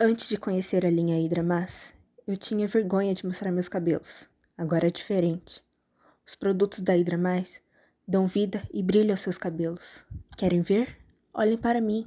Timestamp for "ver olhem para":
10.60-11.80